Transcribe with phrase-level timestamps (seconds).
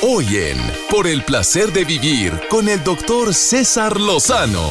[0.00, 0.58] Hoy en
[0.90, 4.68] Por el placer de vivir con el doctor César Lozano.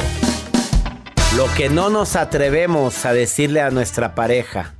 [1.36, 4.72] Lo que no nos atrevemos a decirle a nuestra pareja.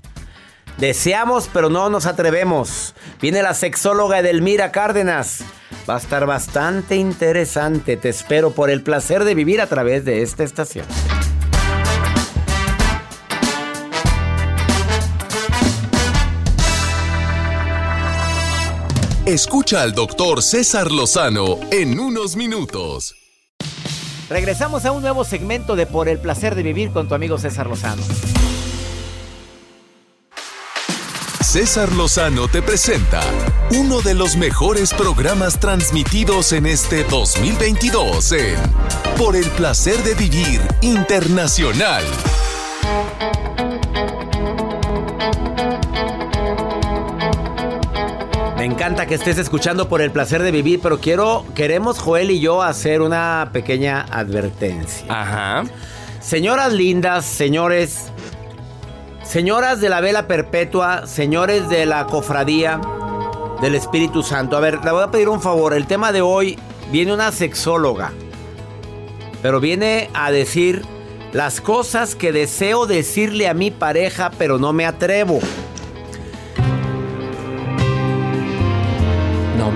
[0.79, 2.95] Deseamos, pero no nos atrevemos.
[3.21, 5.45] Viene la sexóloga Edelmira Cárdenas.
[5.89, 7.99] Va a estar bastante interesante.
[7.99, 10.87] Te espero por el placer de vivir a través de esta estación.
[19.29, 23.15] Escucha al doctor César Lozano en unos minutos.
[24.31, 27.67] Regresamos a un nuevo segmento de Por el placer de vivir con tu amigo César
[27.67, 28.03] Lozano.
[31.43, 33.21] César Lozano te presenta
[33.73, 38.57] uno de los mejores programas transmitidos en este 2022 en
[39.19, 42.05] Por el placer de vivir internacional.
[48.69, 52.63] Encanta que estés escuchando por el placer de vivir, pero quiero, queremos Joel y yo
[52.63, 55.07] hacer una pequeña advertencia.
[55.09, 55.65] Ajá.
[56.21, 58.13] Señoras lindas, señores,
[59.25, 62.81] señoras de la vela perpetua, señores de la cofradía
[63.63, 64.57] del Espíritu Santo.
[64.57, 65.73] A ver, le voy a pedir un favor.
[65.73, 66.59] El tema de hoy
[66.93, 68.13] viene una sexóloga,
[69.41, 70.85] pero viene a decir
[71.33, 75.41] las cosas que deseo decirle a mi pareja, pero no me atrevo.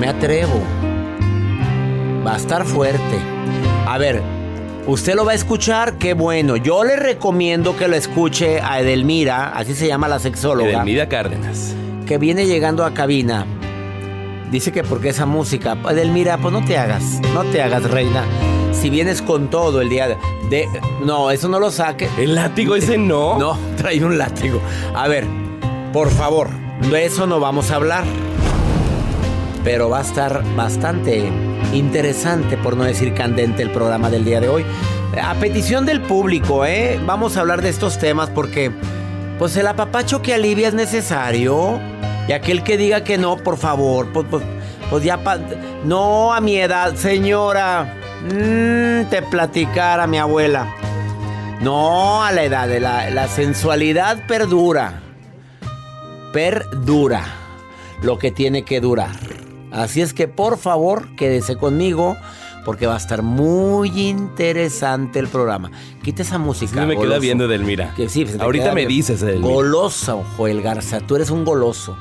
[0.02, 0.60] Me atrevo.
[2.26, 3.18] Va a estar fuerte.
[3.86, 4.20] A ver,
[4.88, 6.56] usted lo va a escuchar, qué bueno.
[6.56, 10.70] Yo le recomiendo que lo escuche a Edelmira, así se llama la sexóloga.
[10.70, 11.76] Edelmira Cárdenas.
[12.04, 13.46] Que viene llegando a cabina.
[14.50, 15.76] Dice que porque esa música.
[15.88, 18.24] Edelmira, pues no te hagas, no te hagas, reina.
[18.72, 20.16] Si vienes con todo el día de.
[20.50, 20.69] de-
[21.04, 22.08] no, eso no lo saque.
[22.19, 23.38] ¿El látigo ese no?
[23.38, 24.60] No, trae un látigo.
[24.96, 25.26] A ver,
[25.92, 26.48] por favor,
[26.90, 28.02] de eso no vamos a hablar.
[29.64, 31.30] Pero va a estar bastante
[31.72, 34.64] interesante, por no decir candente, el programa del día de hoy.
[35.22, 36.98] A petición del público, ¿eh?
[37.04, 38.72] Vamos a hablar de estos temas porque,
[39.38, 41.78] pues, el apapacho que alivia es necesario.
[42.28, 44.42] Y aquel que diga que no, por favor, pues, pues,
[44.90, 45.18] pues ya.
[45.84, 47.94] no a mi edad, señora.
[48.24, 50.74] Mm, te platicara mi abuela.
[51.60, 55.00] No a la edad, la sensualidad perdura.
[56.32, 57.22] Perdura.
[58.02, 59.41] Lo que tiene que durar.
[59.72, 62.16] Así es que por favor, quédese conmigo.
[62.64, 65.72] Porque va a estar muy interesante el programa.
[66.04, 66.80] Quita esa música.
[66.80, 67.92] Sí, me queda viendo Edelmira.
[67.96, 69.52] Que sí, te Ahorita me dices, Edelmira.
[69.52, 71.00] Goloso, Joel Garza.
[71.00, 71.96] Tú eres un goloso.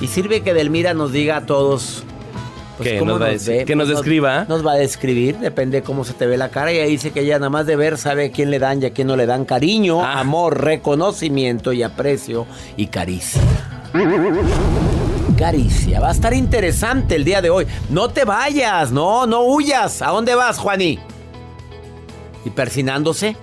[0.00, 2.04] Y sirve que Delmira nos diga a todos.
[2.78, 3.64] pues, ¿Qué cómo nos va a decir?
[3.64, 4.44] ¿Que nos describa?
[4.48, 6.72] Nos, va a describir, depende de cómo se te ve la cara.
[6.72, 8.86] Y ahí dice que ella nada más de ver sabe a quién le dan y
[8.86, 10.20] a quién no le dan cariño, Ah.
[10.20, 12.46] amor, reconocimiento y aprecio
[12.76, 13.42] y caricia.
[15.38, 16.00] Caricia.
[16.00, 17.66] Va a estar interesante el día de hoy.
[17.90, 20.00] No te vayas, no, no huyas.
[20.02, 20.98] ¿A dónde vas, Juaní?
[22.44, 23.36] ¿Y persinándose?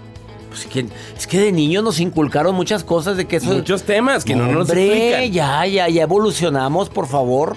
[0.50, 3.54] Pues que- es que de niño nos inculcaron muchas cosas de que eso...
[3.54, 5.34] Muchos temas que no nos Hombre, explican.
[5.34, 7.56] ya, ya, ya evolucionamos, por favor.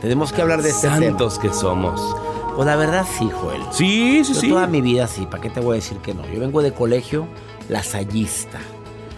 [0.00, 1.00] Tenemos que hablar de este tema.
[1.00, 2.00] Santos que somos.
[2.54, 3.60] Pues la verdad sí, Joel.
[3.72, 4.48] Sí, sí, Yo sí.
[4.48, 6.22] toda mi vida sí, ¿para qué te voy a decir que no?
[6.32, 7.26] Yo vengo de colegio
[7.68, 8.58] lasallista.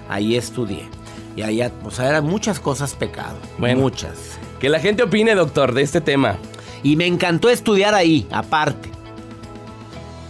[0.08, 0.88] Ahí estudié.
[1.36, 3.36] Y allá, o sea, eran muchas cosas pecado.
[3.58, 3.80] Bueno.
[3.82, 4.37] Muchas.
[4.60, 6.36] Que la gente opine, doctor, de este tema.
[6.82, 8.90] Y me encantó estudiar ahí, aparte.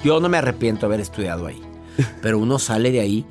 [0.05, 1.63] Yo no me arrepiento de haber estudiado ahí.
[2.23, 3.27] Pero uno sale de ahí.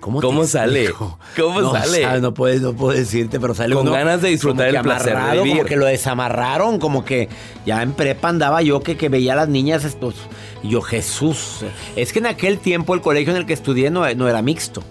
[0.00, 0.90] ¿Cómo, ¿Cómo sale?
[1.36, 2.20] ¿Cómo no, sale?
[2.20, 5.38] no, puedo, no puedo decirte, pero sale Con uno ganas de disfrutar el placer de
[5.38, 5.56] vivir.
[5.56, 7.28] Como que lo desamarraron, como que
[7.64, 10.14] ya en prepa andaba yo que, que veía a las niñas estos.
[10.62, 11.64] y yo, Jesús.
[11.96, 14.84] Es que en aquel tiempo el colegio en el que estudié no, no era mixto.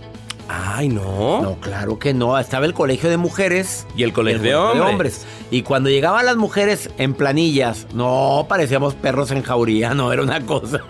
[0.48, 1.42] Ay, no.
[1.42, 2.38] No, claro que no.
[2.38, 3.88] Estaba el colegio de mujeres.
[3.96, 5.25] Y el colegio de hombres.
[5.52, 10.42] Y cuando llegaban las mujeres en planillas, no, parecíamos perros en jauría, no, era una
[10.46, 10.82] cosa.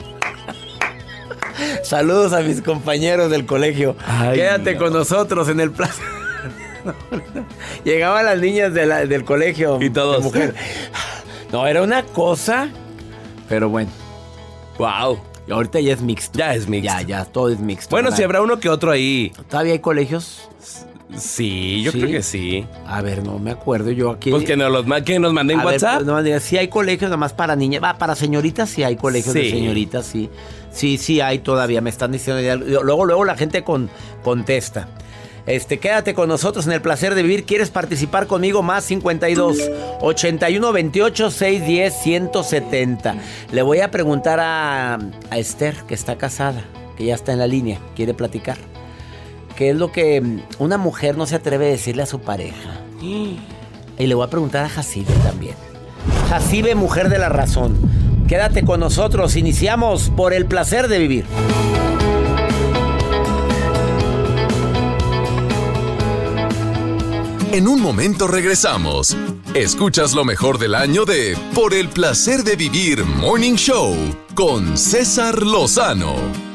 [1.83, 3.95] Saludos a mis compañeros del colegio.
[4.05, 4.79] Ay, Quédate no.
[4.79, 6.01] con nosotros en el plaza.
[7.83, 9.79] Llegaban las niñas de la- del colegio.
[9.81, 10.23] Y todos.
[10.23, 10.53] mujer.
[11.51, 12.69] No, era una cosa.
[13.47, 13.89] Pero bueno,
[14.77, 15.19] Wow.
[15.47, 16.37] y ahorita ya es mixto.
[16.37, 16.85] Ya es mixto.
[16.91, 17.91] Ya, ya, todo es mixto.
[17.91, 18.17] Bueno, ¿verdad?
[18.17, 19.31] si habrá uno que otro ahí.
[19.49, 20.49] ¿Todavía hay colegios?
[21.17, 21.99] Sí, yo ¿Sí?
[21.99, 22.65] creo que sí.
[22.87, 24.31] A ver, no me acuerdo yo aquí.
[24.31, 26.03] Pues que nos, los, que nos manden A ver, WhatsApp.
[26.03, 27.83] pues, no, sí hay colegios nada más para niñas.
[27.83, 29.51] Va, para señoritas sí hay colegios de Sí.
[29.51, 30.29] señoritas, sí.
[30.71, 31.79] Sí, sí hay todavía.
[31.81, 32.41] Me están diciendo.
[32.41, 32.55] ya.
[32.55, 33.89] Luego, luego la gente con,
[34.23, 34.87] contesta.
[35.45, 37.45] Este, quédate con nosotros en el placer de vivir.
[37.45, 38.63] ¿Quieres participar conmigo?
[38.63, 39.57] Más 52
[40.01, 43.15] 81 28 610 170.
[43.51, 46.65] Le voy a preguntar a, a Esther, que está casada,
[46.97, 48.57] que ya está en la línea, quiere platicar.
[49.55, 52.81] ¿Qué es lo que mm, una mujer no se atreve a decirle a su pareja?
[53.97, 55.55] Y le voy a preguntar a Jacibe también.
[56.27, 57.77] Jacibe, mujer de la razón.
[58.27, 59.37] Quédate con nosotros.
[59.37, 61.25] Iniciamos por el placer de vivir.
[67.53, 69.15] En un momento regresamos.
[69.53, 73.95] Escuchas lo mejor del año de Por el placer de vivir Morning Show
[74.35, 76.54] con César Lozano.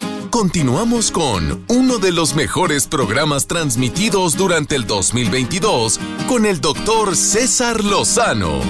[0.31, 7.83] Continuamos con uno de los mejores programas transmitidos durante el 2022 con el doctor César
[7.83, 8.61] Lozano.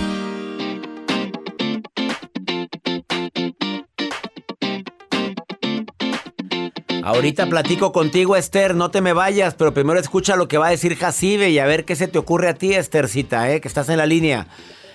[7.03, 10.71] Ahorita platico contigo, Esther, no te me vayas, pero primero escucha lo que va a
[10.71, 13.61] decir Jacibe y a ver qué se te ocurre a ti, Esthercita, ¿eh?
[13.61, 14.47] que estás en la línea.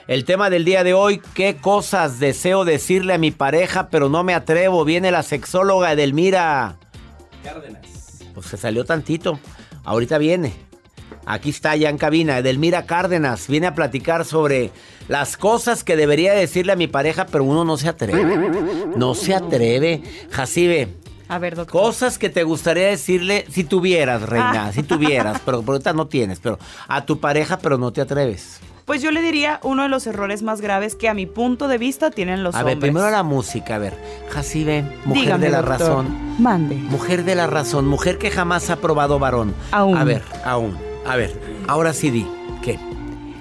[0.08, 4.23] El tema del día de hoy, ¿qué cosas deseo decirle a mi pareja, pero no
[4.23, 4.85] me atrevo?
[4.85, 6.76] Viene la sexóloga Edelmira.
[7.43, 7.82] Cárdenas.
[8.32, 9.41] Pues se salió tantito.
[9.85, 10.53] Ahorita viene.
[11.25, 12.38] Aquí está ya en cabina.
[12.38, 14.70] Edelmira Cárdenas viene a platicar sobre
[15.08, 18.22] las cosas que debería decirle a mi pareja, pero uno no se atreve.
[18.96, 20.03] No se atreve.
[20.31, 20.89] Jacibe,
[21.27, 21.81] A ver, doctor.
[21.82, 24.72] cosas que te gustaría decirle si tuvieras, reina, Ah.
[24.72, 28.60] si tuvieras, pero por ahorita no tienes, pero a tu pareja, pero no te atreves.
[28.86, 31.76] Pues yo le diría uno de los errores más graves que a mi punto de
[31.76, 32.76] vista tienen los a hombres.
[32.76, 33.94] ver, primero la música, a ver.
[34.31, 35.78] Jacibe, mujer Dígame, de la doctor.
[35.81, 36.36] razón.
[36.38, 36.76] Mande.
[36.76, 39.55] Mujer de la razón, mujer que jamás ha probado varón.
[39.72, 39.96] Aún.
[39.98, 40.78] A ver, aún.
[41.05, 41.32] A ver,
[41.66, 42.26] ahora sí di.
[42.62, 42.78] ¿Qué?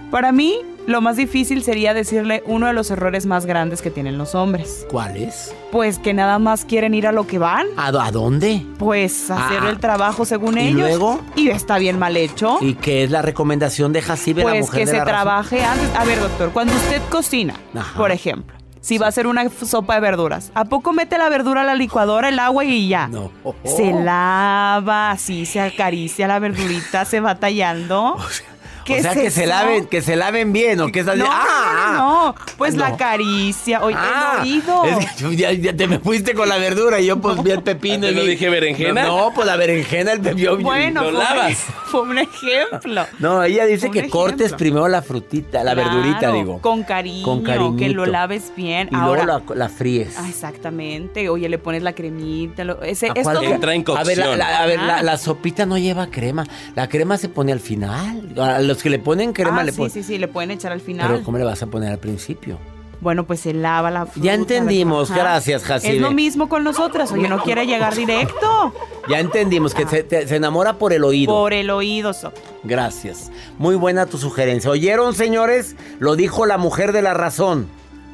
[0.10, 4.18] Para mí, lo más difícil sería decirle uno de los errores más grandes que tienen
[4.18, 4.86] los hombres.
[4.90, 5.54] ¿Cuál es?
[5.72, 7.66] Pues que nada más quieren ir a lo que van.
[7.78, 8.66] ¿A, dónde?
[8.78, 9.70] Pues hacer Ah.
[9.70, 10.80] el trabajo según ¿Y ellos.
[10.90, 11.22] luego?
[11.36, 12.58] Y está bien mal hecho.
[12.62, 15.64] ¿Y qué es la recomendación de Jacibe, la pues mujer que de se la trabaje
[15.64, 15.90] antes.
[15.98, 17.98] A ver, doctor, cuando usted cocina, Ajá.
[17.98, 21.62] por ejemplo, si va a hacer una sopa de verduras, ¿a poco mete la verdura
[21.62, 23.08] a la licuadora, el agua y ya?
[23.08, 23.32] No.
[23.64, 28.16] Se lava, así se acaricia la verdurita, se va tallando.
[28.26, 28.46] O sea,
[28.94, 31.20] que se laven, que se laven bien, o que es así.
[31.20, 31.92] No, ¡Ah!
[31.94, 32.98] no, no, No, pues Ah, la no.
[32.98, 34.84] caricia, oye, Ah, el oído.
[34.86, 37.52] es que yo- ya, ya te me fuiste con la verdura y yo pues vi
[37.52, 38.02] el pepino.
[38.08, 39.04] ¿Te y lo vi- dije berenjena?
[39.06, 40.58] No, pues la berenjena, el pepino.
[40.58, 41.58] bueno, lo fue, lavas.
[41.86, 43.06] fue un ejemplo.
[43.20, 46.60] No, ella dice que cortes primero la frutita, la Claro, verdurita, digo.
[46.62, 48.06] Con cariño, Con que lo cariñito.
[48.06, 48.90] laves bien.
[48.92, 50.16] Y Ahora, luego la, la fríes.
[50.18, 51.30] Ah, exactamente.
[51.30, 52.64] Oye, le pones la cremita.
[52.64, 54.38] lo- ese, ¿A es cuál todo- Entra en A ver, la, cocción.
[54.40, 55.04] la- a ver, la, Ah.
[55.04, 56.46] la sopita no lleva crema.
[56.76, 58.34] La crema se pone al final.
[58.40, 59.92] A los que le ponen crema Ah, le sí, ponen.
[59.92, 61.08] sí, sí, le pueden echar al final.
[61.12, 62.58] Pero ¿cómo le vas a poner al principio?
[63.02, 64.26] Bueno, pues se lava la fruta.
[64.26, 65.96] Ya entendimos, gracias, Jacibe.
[65.96, 67.12] Es lo mismo con nosotras.
[67.12, 68.74] Oye, no quiere llegar directo.
[69.10, 71.34] Ya entendimos que se, te- se enamora por el oído.
[71.34, 72.32] Por el oído, so.
[72.64, 73.32] Gracias.
[73.60, 74.72] Muy buena tu sugerencia.
[74.72, 75.76] ¿Oyeron, señores?
[76.00, 77.68] Lo dijo la mujer de la razón.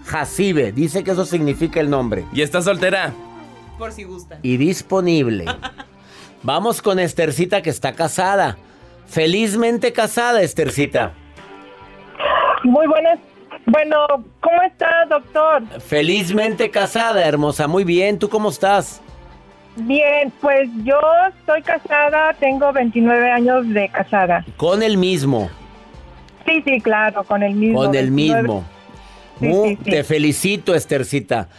[0.08, 0.72] Jacibe.
[0.72, 2.26] Dice que eso significa el nombre.
[2.34, 3.14] ¿Y está soltera?
[3.78, 4.40] Por si gustan.
[4.42, 5.46] Y disponible.
[6.44, 8.58] Vamos con Estercita que está casada.
[9.12, 11.12] Felizmente casada, Estercita.
[12.64, 13.20] Muy buenas.
[13.66, 13.98] Bueno,
[14.40, 15.64] ¿cómo está, doctor?
[15.82, 17.68] Felizmente casada, hermosa.
[17.68, 18.18] Muy bien.
[18.18, 19.02] ¿Tú cómo estás?
[19.76, 20.98] Bien, pues yo
[21.38, 24.46] estoy casada, tengo 29 años de casada.
[24.56, 25.50] Con el mismo.
[26.46, 27.80] Sí, sí, claro, con el mismo.
[27.80, 28.42] Con el 29.
[28.44, 28.64] mismo.
[29.42, 29.92] Sí, Mu- sí, sí.
[29.92, 31.50] Te felicito, Estercita.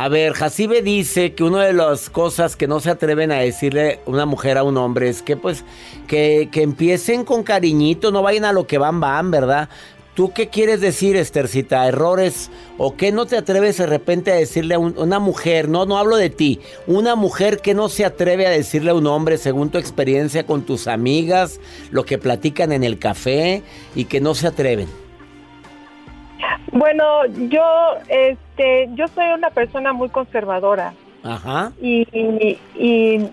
[0.00, 4.00] A ver, Jacibe dice que una de las cosas que no se atreven a decirle
[4.06, 5.62] una mujer a un hombre es que pues
[6.06, 9.68] que, que empiecen con cariñito, no vayan a lo que van, van, ¿verdad?
[10.14, 11.86] ¿Tú qué quieres decir, Estercita?
[11.86, 12.50] ¿Errores?
[12.78, 15.68] ¿O qué no te atreves de repente a decirle a un- una mujer?
[15.68, 16.60] No, no hablo de ti.
[16.86, 20.62] Una mujer que no se atreve a decirle a un hombre, según tu experiencia con
[20.62, 23.62] tus amigas, lo que platican en el café
[23.94, 24.88] y que no se atreven.
[26.72, 27.62] Bueno, yo,
[28.08, 31.72] este, yo soy una persona muy conservadora Ajá.
[31.80, 33.28] y, y, y,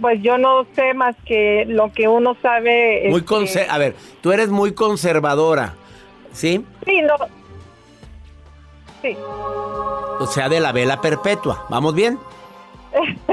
[0.00, 3.06] pues yo no sé más que lo que uno sabe.
[3.10, 5.74] Muy este, a ver, tú eres muy conservadora,
[6.32, 6.64] ¿sí?
[6.86, 7.14] Sí, no.
[9.02, 9.16] Sí.
[10.20, 11.66] O sea, de la vela perpetua.
[11.70, 12.18] ¿Vamos bien?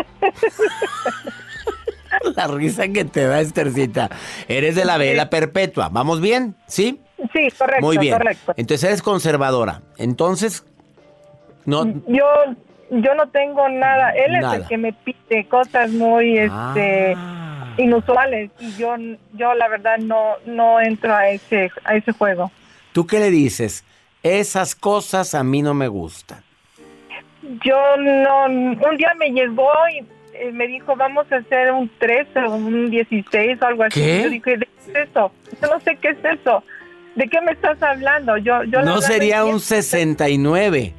[2.36, 4.10] la risa que te da, Estercita.
[4.48, 5.90] Eres de la vela perpetua.
[5.90, 6.56] ¿Vamos bien?
[6.68, 7.02] ¿Sí?
[7.34, 8.14] Sí, correcto, Muy bien.
[8.18, 8.54] correcto.
[8.58, 9.82] Entonces eres conservadora.
[9.98, 10.66] Entonces,
[11.66, 11.86] no.
[12.08, 12.26] Yo,
[12.92, 14.12] yo no tengo nada.
[14.12, 17.74] Él es el que me pide cosas muy, este, Ah.
[17.78, 18.96] inusuales y yo,
[19.34, 22.52] yo la verdad no, no entro a ese, a ese juego.
[22.94, 23.84] ¿Tú qué le dices?
[24.24, 26.44] Esas cosas a mí no me gustan.
[27.64, 30.00] Yo no, un día me llegó y
[30.34, 34.02] eh, me dijo vamos a hacer un 13 o un 16 o algo así.
[34.02, 34.24] ¿Qué?
[34.24, 35.32] Yo dije, ¿de qué es eso?
[35.62, 36.64] Yo no sé qué es eso.
[37.18, 38.38] ¿De qué me estás hablando?
[38.38, 39.60] Yo, yo No sería un entiendo.
[39.60, 40.94] 69.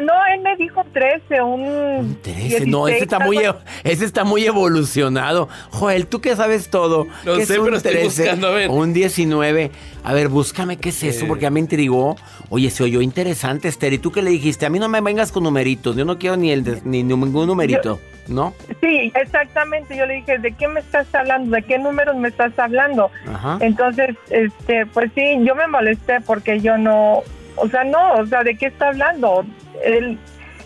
[0.00, 2.66] No, él me dijo 13, un, Un 13.
[2.66, 3.38] No, ese 16, está muy,
[3.84, 5.48] ese está muy evolucionado.
[5.70, 7.06] Joel, tú que sabes todo.
[7.24, 8.70] No ¿Qué sé, es un pero estoy buscando, a ver.
[8.70, 9.70] Un 19.
[10.04, 11.28] A ver, búscame qué es eso, Eh.
[11.28, 12.16] porque ya me intrigó.
[12.50, 13.92] Oye, se oyó interesante, Esther.
[13.92, 14.64] ¿Y tú qué le dijiste?
[14.64, 15.96] A mí no me vengas con numeritos.
[15.96, 18.00] Yo no quiero ni, el de- ni ningún numerito.
[18.28, 18.54] ¿No?
[18.80, 19.96] Sí, exactamente.
[19.96, 21.50] Yo le dije, ¿de qué me estás hablando?
[21.56, 23.10] ¿De qué números me estás hablando?
[23.26, 23.58] Ajá.
[23.60, 27.22] Entonces, este, pues sí, yo me molesté porque yo no,
[27.56, 29.44] o sea, no, o sea, ¿de qué está hablando?
[29.84, 30.18] Él,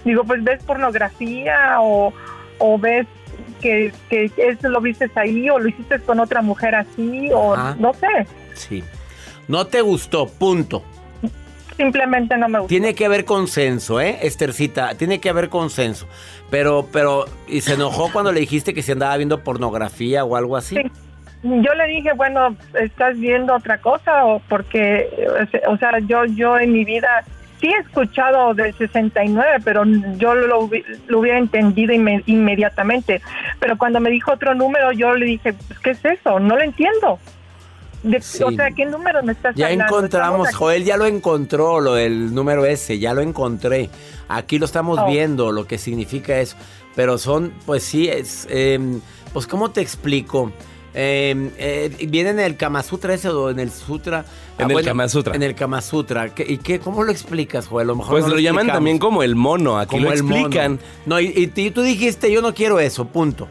[0.05, 2.13] digo, pues ves pornografía o,
[2.59, 3.07] o ves
[3.61, 7.77] que, que eso lo viste ahí o lo hiciste con otra mujer así o Ajá.
[7.79, 8.85] no sé, Sí.
[9.49, 10.83] No te gustó, punto.
[11.77, 12.69] simplemente no me gusta.
[12.69, 14.95] Tiene que haber consenso, ¿eh, Estercita?
[14.97, 16.07] Tiene que haber consenso.
[16.51, 20.57] Pero, pero, ¿y se enojó cuando le dijiste que se andaba viendo pornografía o algo
[20.57, 20.77] así?
[20.77, 20.83] Sí.
[21.45, 24.25] Yo le dije, bueno, ¿estás viendo otra cosa?
[24.25, 25.09] o Porque,
[25.69, 27.23] o sea, yo, yo en mi vida
[27.61, 29.85] sí he escuchado del 69, pero
[30.17, 30.69] yo lo,
[31.07, 33.21] lo hubiera entendido inme- inmediatamente.
[33.61, 36.41] Pero cuando me dijo otro número, yo le dije, pues, ¿qué es eso?
[36.41, 37.19] No lo entiendo.
[38.03, 38.43] De- Sí.
[38.43, 39.85] O sea, ¿qué número me estás Ya hablando?
[39.99, 43.89] encontramos, Joel ya lo encontró, lo del número ese, ya lo encontré.
[44.29, 45.07] Aquí lo estamos Oh.
[45.07, 46.57] viendo, lo que significa eso.
[46.97, 49.01] Pero son, pues sí, es, em,
[49.33, 50.53] pues ¿cómo te explico?
[50.95, 54.25] Em, eh, ¿Viene en el Kama Sutra ese o en el Sutra?
[54.59, 55.35] En el Kama Sutra.
[55.35, 56.33] En el Kama Sutra.
[56.33, 57.87] ¿Qué- ¿Y qué, cómo lo explicas, Joel?
[57.87, 59.79] A lo mejor Pues no lo llaman también como el mono.
[59.79, 60.79] Aquí Como lo explican.
[61.07, 63.49] No, y, y- y tú dijiste, yo no quiero eso, punto.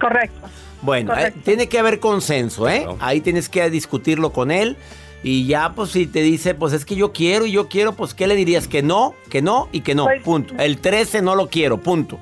[0.00, 0.48] Correcto.
[0.82, 1.38] Bueno, Correcto.
[1.38, 2.78] eh, tiene que haber consenso, ¿eh?
[2.82, 2.96] Claro.
[3.00, 4.76] Ahí tienes que discutirlo con él.
[5.24, 8.14] Y ya, pues, si te dice, pues es que yo quiero y yo quiero, pues,
[8.14, 8.68] ¿qué le dirías?
[8.68, 10.54] Que no, que no y que no, Pues- punto.
[10.58, 12.18] El 13 no lo quiero, punto.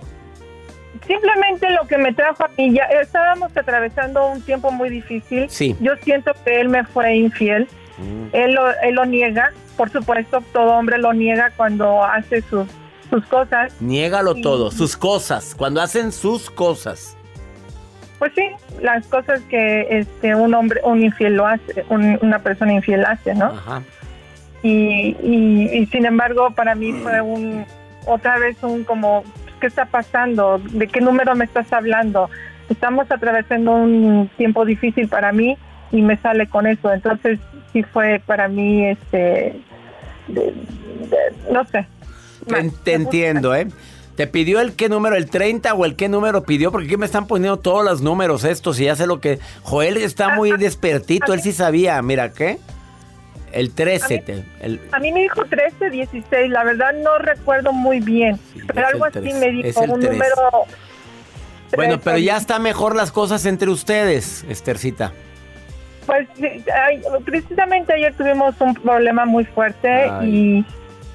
[1.07, 5.49] Simplemente lo que me trajo a mí, ya estábamos atravesando un tiempo muy difícil.
[5.51, 5.75] Sí.
[5.81, 7.69] Yo siento que él me fue infiel.
[8.33, 9.53] Él lo, él lo niega.
[9.77, 12.67] Por supuesto, todo hombre lo niega cuando hace sus,
[13.11, 13.73] sus cosas.
[13.81, 17.17] Niégalo todo, sus cosas, cuando hacen sus cosas.
[18.19, 18.49] Pues sí,
[18.81, 23.35] las cosas que este un hombre, un infiel lo hace, un- una persona infiel hace,
[23.35, 23.47] ¿no?
[23.47, 23.83] Ajá.
[24.63, 27.65] y, y, y sin embargo para mí fue un
[28.07, 29.23] otra vez un como
[29.67, 30.61] ¿qué está pasando?
[30.71, 32.31] ¿De qué número me estás hablando?
[32.71, 35.57] Estamos atravesando un tiempo difícil para mí
[35.91, 36.93] y me sale con eso.
[36.93, 37.41] Entonces
[37.73, 39.61] sí fue para mí, este,
[40.29, 40.55] de-
[41.11, 41.85] de- no sé.
[42.47, 43.67] Te, te entiendo, ¿eh?
[44.15, 46.71] ¿Te pidió el qué número, el 30 o el qué número pidió?
[46.71, 49.41] Porque aquí me están poniendo todos los números estos y ya sé lo que...
[49.63, 52.01] Joel está muy despertito, él sí sabía.
[52.03, 52.59] Mira, ¿qué?
[53.57, 54.19] El 13.
[54.19, 58.39] te- el- A mí me dijo 13, 16, la verdad no recuerdo muy bien,
[58.73, 60.13] pero algo así 13, me dijo, un 13.
[60.13, 60.35] número...
[61.75, 62.23] Bueno, pero 13.
[62.23, 65.13] ya está mejor las cosas entre ustedes, Estercita.
[66.07, 66.29] Pues
[67.25, 70.29] precisamente ayer tuvimos un problema muy fuerte Ay.
[70.29, 70.65] y,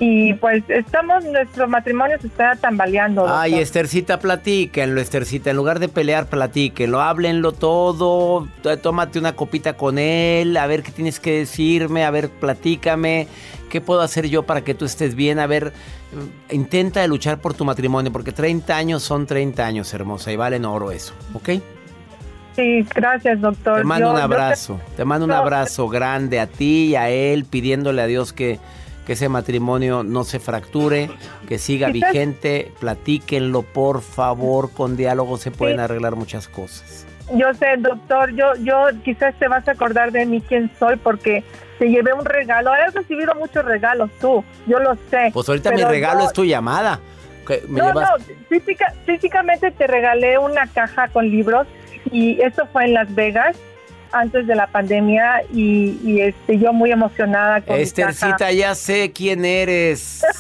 [0.04, 3.28] y pues estamos, nuestro matrimonio se está tambaleando.
[3.28, 3.64] Ay, doctor.
[3.64, 5.52] Estercita, platíquenlo, Estercita.
[5.52, 7.00] En lugar de pelear, platíquenlo.
[7.02, 8.48] Háblenlo todo.
[8.82, 10.58] Tómate una copita con él.
[10.58, 12.04] A ver qué tienes que decirme.
[12.04, 13.28] A ver, platícame.
[13.70, 15.38] ¿Qué puedo hacer yo para que tú estés bien?
[15.38, 15.72] A ver,
[16.12, 18.12] mm, intenta luchar por tu matrimonio.
[18.12, 20.32] Porque 30 años son 30 años, hermosa.
[20.32, 21.14] Y valen oro eso.
[21.36, 21.50] ¿Ok?
[22.56, 23.78] Sí, gracias, doctor.
[23.78, 24.80] Te mando Yo- un te- abrazo.
[24.98, 28.60] Te mando un abrazo grande a ti y a él, pidiéndole a Dios que,
[29.06, 31.10] que ese matrimonio no se fracture,
[31.48, 32.72] que siga Quizás- vigente.
[32.80, 34.72] Platíquenlo, por favor.
[34.72, 35.82] Con diálogo se pueden Sí.
[35.84, 37.06] arreglar muchas cosas.
[37.34, 41.44] Yo sé, doctor, yo, yo quizás te vas a acordar de mí quién soy porque
[41.80, 42.72] te llevé un regalo.
[42.74, 45.30] Has recibido muchos regalos tú, yo lo sé.
[45.34, 47.00] Pues ahorita mi regalo yo- es tu llamada.
[47.68, 51.68] Me no, llevas- no, física- físicamente te regalé una caja con libros
[52.12, 53.58] y eso fue en Las Vegas
[54.12, 59.46] antes de la pandemia y, y, este yo muy emocionada con Estercita, ya sé quién
[59.46, 60.24] eres.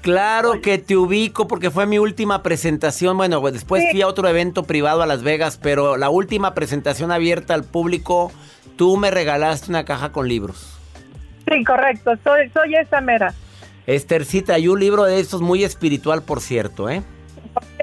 [0.00, 3.16] Claro que te ubico porque fue mi última presentación.
[3.16, 3.90] Bueno, pues después Sí.
[3.92, 8.32] fui a otro evento privado a Las Vegas, pero la última presentación abierta al público,
[8.76, 10.78] tú me regalaste una caja con libros.
[11.48, 13.34] Sí, correcto, soy, soy esa mera.
[13.86, 17.02] Estercita, y un libro de estos muy espiritual, por cierto, ¿eh?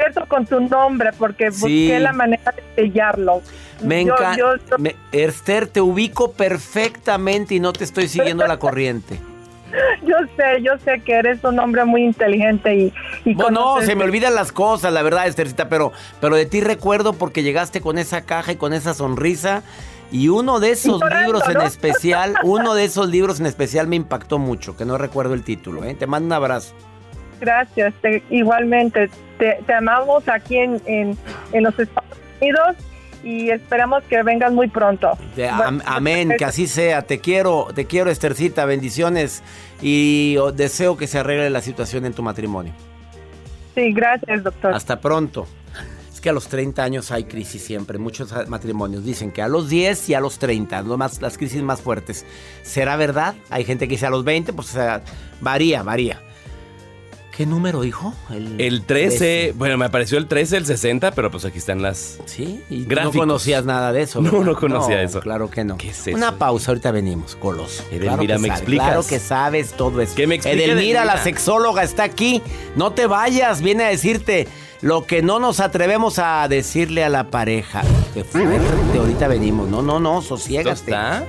[0.04, 1.60] Por cierto, con tu nombre, porque Sí.
[1.88, 3.42] busqué la manera de sellarlo.
[3.82, 4.36] Me encanta.
[4.38, 4.54] yo-
[5.12, 9.20] Esther, te ubico perfectamente y no te estoy siguiendo la corriente.
[10.06, 12.94] Yo sé, yo sé que eres un hombre muy inteligente y,
[13.26, 15.92] y Bueno, no, se me olvidan las cosas, la verdad, Estercita, pero,
[16.22, 19.64] pero de ti recuerdo porque llegaste con esa caja y con esa sonrisa.
[20.12, 21.64] Y uno de esos llorando, libros en ¿no?
[21.64, 25.84] especial, uno de esos libros en especial me impactó mucho, que no recuerdo el título,
[25.84, 25.96] ¿eh?
[25.96, 26.76] Te mando un abrazo.
[27.44, 29.10] Gracias, te- igualmente.
[29.38, 31.18] Te, te amamos aquí en, en,
[31.52, 32.76] en los Estados Unidos
[33.24, 35.12] y esperamos que vengas muy pronto.
[35.36, 37.02] De- Bueno, am- amén, que así sea.
[37.02, 39.44] Te quiero, te quiero, Estercita, bendiciones.
[39.82, 42.72] Y oh, deseo que se arregle la situación en tu matrimonio.
[43.76, 44.74] Sí, gracias, doctor.
[44.74, 45.46] Hasta pronto.
[46.14, 47.98] Es que a los 30 años hay crisis siempre.
[47.98, 51.62] Muchos matrimonios dicen que a los 10 y a los 30, lo más, las crisis
[51.64, 52.26] más fuertes.
[52.62, 53.36] ¿Será verdad?
[53.50, 54.78] Hay gente que dice a los 20, pues
[55.42, 56.22] varía, varía.
[57.36, 58.14] ¿Qué número dijo?
[58.30, 62.20] El 13, bueno, me apareció el 13, el 60, pero pues aquí están las.
[62.26, 63.18] Sí, y tú no Gráficos.
[63.18, 64.22] conocías nada de eso.
[64.22, 64.46] No, ¿verdad?
[64.46, 65.20] no conocía eso.
[65.20, 65.78] Claro que no.
[65.78, 66.16] ¿Qué es eso?
[66.16, 67.84] Una pausa, ahorita venimos, goloso.
[67.92, 68.86] Edelmira, que ¿me sabes, explicas?
[68.88, 70.14] Claro que sabes todo eso.
[70.16, 71.24] ¿Qué me explica, Edelmira, la Edelmira?
[71.24, 72.44] sexóloga, está aquí.
[72.76, 74.48] No te vayas, viene a decirte
[74.82, 77.82] lo que no nos atrevemos a decirle a la pareja.
[78.30, 79.68] Fuerte, ahorita venimos.
[79.70, 80.70] No, no, no, ¿Esto sosiégate.
[80.92, 81.26] está?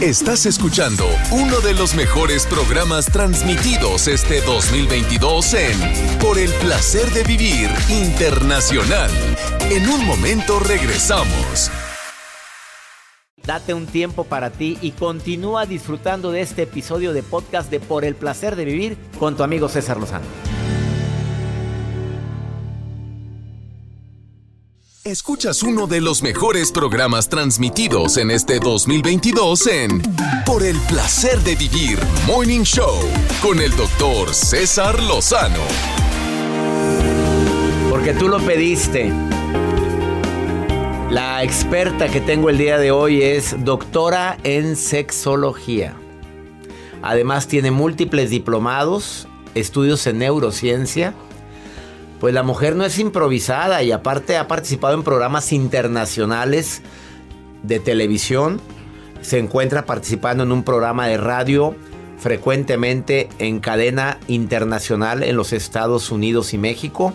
[0.00, 7.22] Estás escuchando uno de los mejores programas transmitidos este 2022 en Por el placer de
[7.22, 9.10] vivir internacional.
[9.70, 11.70] En un momento regresamos.
[13.44, 18.04] Date un tiempo para ti y continúa disfrutando de este episodio de podcast de Por
[18.04, 20.26] el placer de vivir con tu amigo César Lozano.
[25.12, 30.00] Escuchas uno de los mejores programas transmitidos en este 2022 en
[30.46, 32.98] Por el placer de vivir Morning Show
[33.42, 35.60] con el doctor César Lozano.
[37.90, 39.12] Porque tú lo pediste.
[41.10, 45.94] La experta que tengo el día de hoy es doctora en sexología.
[47.02, 51.12] Además tiene múltiples diplomados, estudios en neurociencia.
[52.22, 56.80] Pues la mujer no es improvisada y aparte ha participado en programas internacionales
[57.64, 58.60] de televisión.
[59.22, 61.74] Se encuentra participando en un programa de radio
[62.18, 67.12] frecuentemente en cadena internacional en los Estados Unidos y México.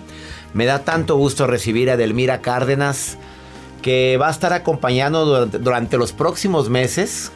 [0.54, 3.18] Me da tanto gusto recibir a Delmira Cárdenas,
[3.82, 7.32] que va a estar acompañando durante, durante los próximos meses,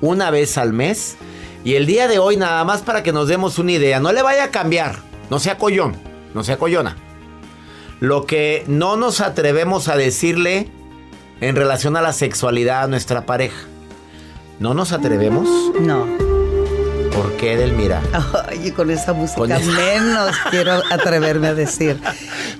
[0.00, 1.18] una vez al mes.
[1.62, 4.22] Y el día de hoy, nada más para que nos demos una idea, no le
[4.22, 4.96] vaya a cambiar,
[5.28, 6.96] no sea collón, no sea collona.
[8.00, 10.68] Lo que no nos atrevemos a decirle
[11.40, 13.56] en relación a la sexualidad a nuestra pareja.
[14.58, 15.48] ¿No nos atrevemos?
[15.80, 16.06] No.
[17.14, 18.02] ¿Por qué, Edelmira?
[18.50, 21.98] Ay, con esa música Con esa- menos quiero atreverme a decir.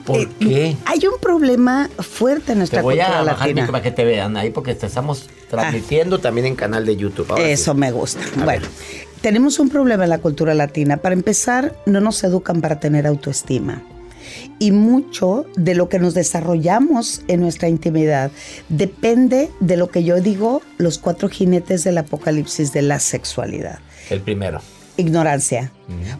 [0.07, 0.77] ¿Por Eh, qué?
[0.87, 3.67] Hay un problema fuerte en nuestra Te voy cultura a bajar latina.
[3.67, 7.27] para que te vean ahí porque te estamos transmitiendo también en canal de YouTube.
[7.31, 7.51] Ahora sí.
[7.51, 8.21] Eso me gusta.
[8.45, 8.67] Bueno,
[9.27, 10.99] tenemos un problema en la cultura latina.
[10.99, 13.83] Para empezar, no nos educan para tener autoestima.
[14.61, 18.31] Y mucho de lo que nos desarrollamos en nuestra intimidad
[18.69, 23.81] depende de lo que yo digo, los cuatro jinetes del apocalipsis de la sexualidad.
[24.11, 24.61] El primero.
[24.97, 25.73] Ignorancia.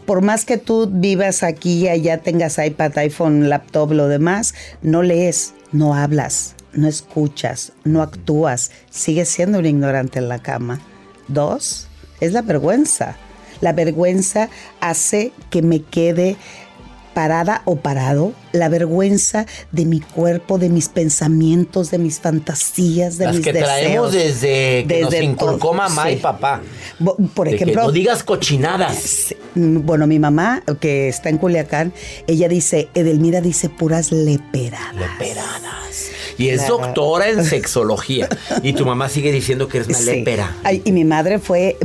[0.05, 5.01] Por más que tú vivas aquí y allá, tengas iPad, iPhone, laptop, lo demás, no
[5.01, 10.81] lees, no hablas, no escuchas, no actúas, sigues siendo un ignorante en la cama.
[11.29, 11.86] Dos,
[12.19, 13.15] es la vergüenza.
[13.61, 14.49] La vergüenza
[14.79, 16.35] hace que me quede
[17.21, 23.25] parada o parado, la vergüenza de mi cuerpo, de mis pensamientos, de mis fantasías, de
[23.25, 24.39] Las mis que traemos deseos.
[24.41, 26.61] desde que nos Desde inculcó todo, mamá y papá.
[27.33, 29.33] Por ejemplo, no digas cochinadas.
[29.55, 31.91] Mm, Bueno, mi mamá, que está en Culiacán,
[32.27, 34.93] ella dice, Edelmira dice puras leperadas.
[34.95, 36.11] Leperadas.
[36.39, 36.77] Y es Claro.
[36.77, 38.29] doctora en sexología.
[38.61, 40.05] y tu mamá sigue diciendo que eres una Sí.
[40.05, 40.55] lepera.
[40.63, 41.77] Ay, y mi madre fue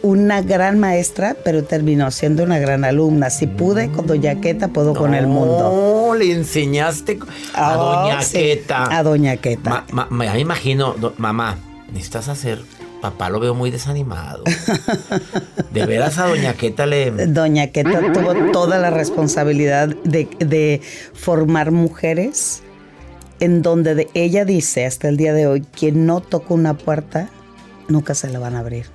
[0.00, 3.28] una gran maestra, pero terminó siendo una gran alumna.
[3.28, 6.08] Si pude con Doña Queta, puedo con el mundo.
[6.08, 7.18] No, le enseñaste
[7.54, 8.96] a Ah, Doña sí, Queta.
[8.98, 9.70] A Doña Queta.
[9.70, 11.56] Ma- ma- me me imagino, do- mamá,
[11.92, 12.60] necesitas hacer.
[13.02, 14.42] Papá lo veo muy desanimado.
[15.72, 17.10] De veras a Doña Queta le.
[17.26, 20.80] Doña Queta tuvo toda la responsabilidad de, de
[21.14, 22.62] formar mujeres
[23.40, 27.28] en donde de- ella dice hasta el día de hoy, quien no toca una puerta,
[27.88, 28.86] nunca se la van a abrir.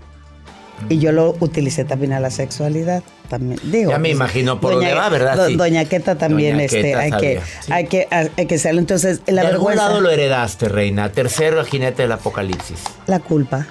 [0.90, 3.04] Y yo lo utilicé también a la sexualidad.
[3.30, 5.38] También, digo, Ya me pues, imagino por dónde va, ¿verdad?
[5.38, 5.56] Do- Sí.
[5.56, 7.72] Doña Queta también, Doña este, Queta hay, que, sí.
[7.72, 8.80] hay que, hay que hacerlo.
[8.82, 11.10] Entonces, la de algún vergüenza, lado lo heredaste, reina.
[11.12, 12.80] Tercero, jinete del apocalipsis.
[13.08, 13.68] la culpa.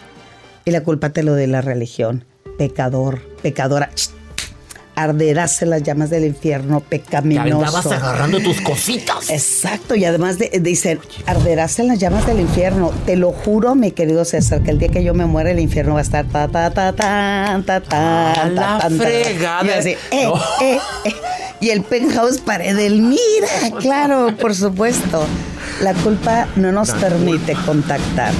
[0.64, 2.24] Y la culpa te lo de la religión.
[2.58, 3.90] Pecador, pecadora.
[3.94, 4.10] Ch,
[4.94, 7.64] Arderás en las llamas del infierno, pecaminoso.
[7.64, 9.30] andabas agarrando tus cositas.
[9.30, 12.92] Exacto, y además de- dicen, arderás en las llamas del infierno.
[13.06, 15.94] Te lo juro, mi querido César, que el día que yo me muera, el infierno
[15.94, 18.90] va a estar ta ta ta tan ta Ah, tan la ta, ta.
[18.90, 19.64] fregada.
[19.64, 20.34] Y así, eh, No.
[20.60, 21.12] eh, eh.
[21.60, 23.18] Y el penthouse pared del mira,
[23.80, 25.24] claro, por supuesto.
[25.80, 28.34] La culpa no nos La permite contactar,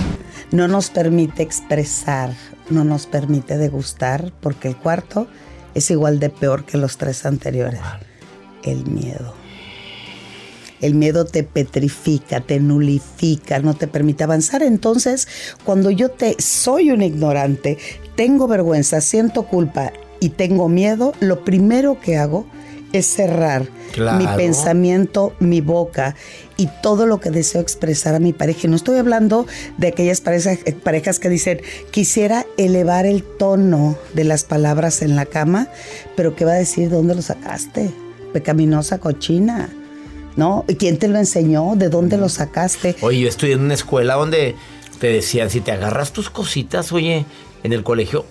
[0.51, 2.35] no nos permite expresar,
[2.69, 5.29] no nos permite degustar, porque el cuarto
[5.75, 7.81] es igual de peor que los tres anteriores.
[8.63, 9.35] El miedo.
[10.81, 14.63] El miedo te petrifica, te nulifica, no te permite avanzar.
[14.63, 15.29] Entonces,
[15.65, 17.79] cuando yo te soy un ignorante,
[18.17, 22.47] tengo vergüenza, siento culpa y tengo miedo, lo primero que hago
[22.93, 24.19] es cerrar Claro.
[24.19, 26.15] mi pensamiento, mi boca
[26.57, 28.67] y todo lo que deseo expresar a mi pareja.
[28.69, 34.45] No estoy hablando de aquellas parejas, parejas que dicen, quisiera elevar el tono de las
[34.45, 35.69] palabras en la cama,
[36.17, 36.89] pero ¿qué va a decir?
[36.89, 37.91] ¿De dónde lo sacaste?
[38.33, 39.69] Pecaminosa cochina.
[40.35, 40.65] ¿No?
[40.67, 41.77] ¿Y quién te lo enseñó?
[41.77, 42.97] ¿De dónde lo sacaste?
[43.03, 44.55] Oye, yo estudié en una escuela donde
[44.99, 47.27] te decían, si te agarras tus cositas, oye,
[47.63, 48.25] en el colegio,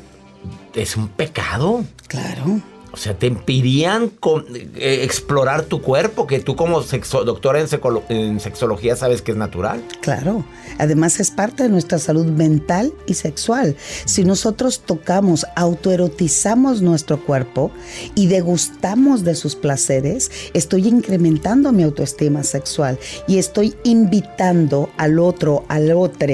[0.73, 1.83] es un pecado.
[2.07, 2.59] Claro.
[2.93, 7.61] O sea, te impidían con- eh, explorar tu cuerpo, que tú como doctora
[8.09, 9.81] en sexología sabes que es natural.
[10.01, 10.43] Claro,
[10.77, 13.77] además es parte de nuestra salud mental y sexual.
[14.05, 17.71] Si nosotros tocamos, autoerotizamos nuestro cuerpo
[18.13, 25.63] y degustamos de sus placeres, estoy incrementando mi autoestima sexual y estoy invitando al otro,
[25.69, 26.27] al otro,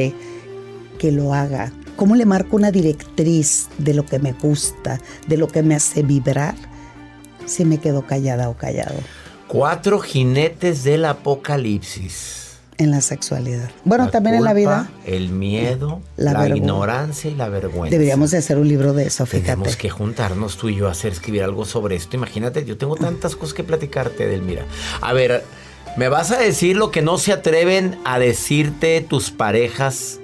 [0.97, 1.71] que lo haga.
[1.97, 6.03] ¿Cómo le marco una directriz de lo que me gusta, de lo que me hace
[6.03, 6.53] vibrar?
[7.47, 8.99] Si me quedo callada o callado
[9.47, 12.59] Cuatro jinetes del apocalipsis.
[12.77, 13.71] en la sexualidad.
[13.83, 14.91] Bueno, también en la vida.
[15.05, 17.89] El miedo, La la, ignorancia y la vergüenza.
[17.89, 19.53] Deberíamos de hacer un libro de eso, fíjate.
[19.53, 22.15] Tenemos que juntarnos tú y yo a hacer escribir algo sobre esto.
[22.15, 24.65] Imagínate, yo tengo tantas cosas que platicarte, Delmira.
[25.01, 25.43] A ver,
[25.97, 30.19] ¿me vas a decir lo que no se atreven a decirte tus parejas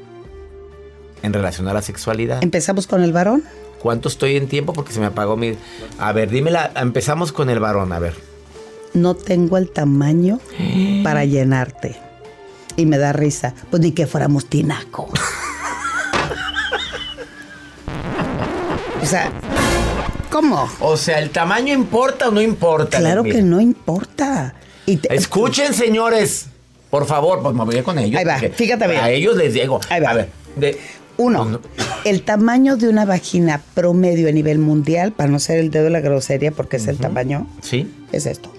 [1.24, 2.44] en relación a la sexualidad?
[2.44, 3.44] Empezamos con el varón.
[3.80, 4.72] ¿Cuánto estoy en tiempo?
[4.74, 5.56] Porque se me apagó mi...
[6.00, 6.72] A ver, dímela.
[6.76, 8.14] Empezamos con el varón, a ver.
[8.94, 10.40] No tengo el tamaño
[11.04, 11.98] para llenarte.
[12.76, 13.54] Y me da risa.
[13.72, 15.10] Pues ni que fuéramos tinaco.
[19.02, 19.32] o sea,
[20.32, 20.70] ¿cómo?
[20.80, 22.98] O sea, ¿el tamaño importa o no importa?
[23.00, 24.54] Claro que no importa.
[24.86, 26.48] Y te- Escuchen, señores.
[26.90, 28.20] Por favor, pues me voy con ellos.
[28.20, 29.02] Ahí va, fíjate bien.
[29.02, 29.80] A ellos les digo.
[29.90, 30.12] Ahí va.
[30.12, 30.80] A ver, de-
[31.18, 31.60] Uno,
[32.06, 35.90] el tamaño de una vagina promedio a nivel mundial, para no ser el dedo de
[35.92, 37.88] la grosería porque es el tamaño, ¿Sí?
[38.12, 38.52] es esto.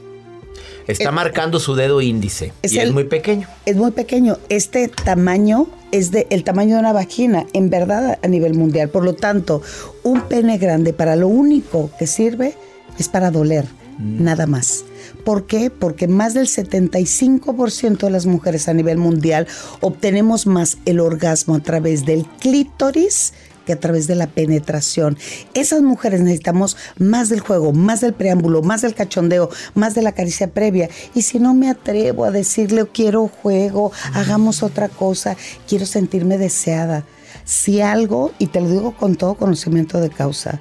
[0.86, 2.52] Está Eh, marcando su dedo índice.
[2.62, 3.48] es y es muy pequeño.
[3.64, 4.36] Es muy pequeño.
[4.50, 8.90] Este tamaño es de el tamaño de una vagina, en verdad, a nivel mundial.
[8.90, 9.62] Por lo tanto,
[10.02, 12.54] un pene grande para lo único que sirve
[12.98, 13.64] es para doler,
[13.98, 14.84] nada más.
[15.24, 15.70] ¿Por qué?
[15.70, 19.46] Porque más del 75% de las mujeres a nivel mundial
[19.80, 23.32] obtenemos más el orgasmo a través del clítoris
[23.64, 25.16] que a través de la penetración.
[25.54, 30.12] Esas mujeres necesitamos más del juego, más del preámbulo, más del cachondeo, más de la
[30.12, 30.90] caricia previa.
[31.14, 37.06] Y si no me atrevo a decirle quiero juego, hagamos otra cosa, quiero sentirme deseada.
[37.44, 40.60] Si algo, y te lo digo con todo conocimiento de causa,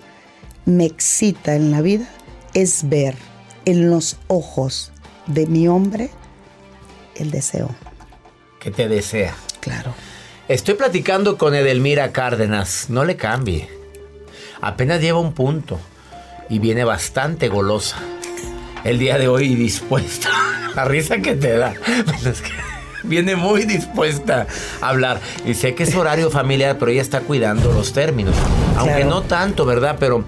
[0.65, 2.08] me excita en la vida
[2.54, 3.15] es ver
[3.65, 4.91] en los ojos
[5.28, 6.10] de mi hombre
[7.15, 7.69] el deseo.
[8.60, 9.36] Que te desea.
[9.60, 9.93] Claro.
[10.47, 12.89] Estoy platicando con Edelmira Cárdenas.
[12.89, 13.69] No le cambie.
[14.62, 15.80] Apenas lleva un punto.
[16.49, 17.97] Y viene bastante golosa.
[18.84, 20.30] El día de hoy dispuesta.
[20.76, 21.73] La risa que te da.
[22.06, 22.52] Bueno, es que
[23.04, 24.47] viene muy dispuesta
[24.82, 25.21] a hablar.
[25.45, 28.36] Y sé que es horario familiar, pero ella está cuidando los términos.
[28.78, 29.10] Aunque Claro.
[29.10, 29.97] no tanto, ¿verdad?
[29.99, 30.26] Pero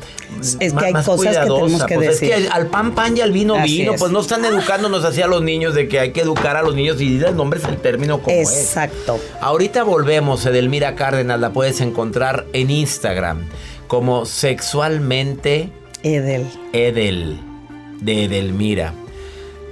[0.59, 2.35] Es que hay cosas que tenemos que Pues es decir.
[2.43, 3.93] que al pan pan y al vino Así vino.
[3.93, 3.99] es.
[3.99, 6.75] Pues no están educándonos así a los niños de que hay que educar a los
[6.75, 8.49] niños y el nombre es el término como es.
[8.51, 9.19] Exacto.
[9.41, 13.39] Ahorita volvemos, Edelmira Cárdenas, la puedes encontrar en Instagram
[13.87, 15.69] como sexualmente
[16.03, 16.45] Edel.
[16.73, 17.39] Edel,
[18.01, 18.93] de Edelmira.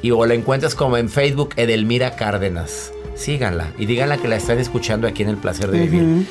[0.01, 2.91] Y o la encuentras como en Facebook Edelmira Cárdenas.
[3.15, 6.25] Síganla y díganla que la están escuchando aquí en El Placer de Vivir.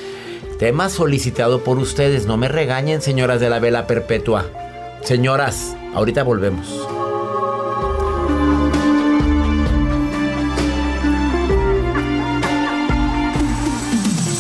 [0.59, 2.27] Tema solicitado por ustedes.
[2.27, 4.47] No me regañen, señoras de la vela perpetua.
[5.03, 6.89] Señoras, ahorita volvemos.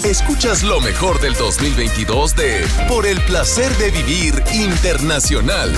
[0.05, 5.72] Escuchas lo mejor del 2022 de Por el placer de vivir internacional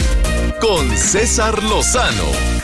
[0.61, 2.64] con César Lozano.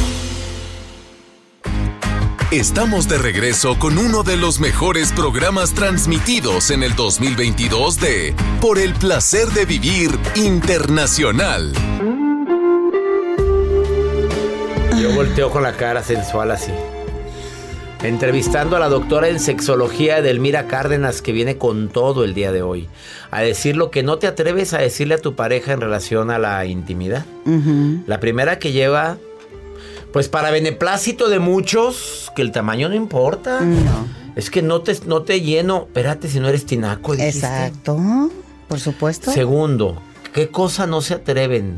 [2.51, 8.77] Estamos de regreso con uno de los mejores programas transmitidos en el 2022 de Por
[8.77, 11.71] el placer de vivir internacional.
[15.01, 16.73] Yo volteo con la cara sensual así.
[18.03, 22.63] Entrevistando a la doctora en sexología Edelmira Cárdenas, que viene con todo el día de
[22.63, 22.89] hoy,
[23.29, 26.37] a decir lo que no te atreves a decirle a tu pareja en relación a
[26.37, 27.25] la intimidad.
[28.07, 29.17] La primera que lleva,
[30.13, 33.61] pues para beneplácito de muchos, que el tamaño no importa.
[34.35, 35.83] Es que no te, no te lleno.
[35.87, 37.15] Espérate si no eres tinaco.
[37.15, 37.39] dijiste.
[37.39, 38.29] Exacto.
[38.67, 39.31] Por supuesto.
[39.31, 40.01] Segundo,
[40.33, 41.77] ¿qué cosa no se atreven?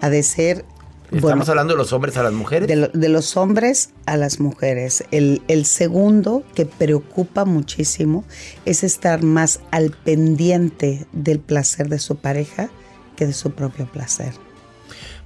[0.00, 0.64] Ha de ser.
[1.04, 2.66] Estamos bueno, hablando de los hombres a las mujeres.
[2.66, 5.04] de, lo- de los hombres a las mujeres.
[5.12, 8.24] El, el segundo que preocupa muchísimo
[8.64, 12.68] es estar más al pendiente del placer de su pareja
[13.16, 14.32] que de su propio placer.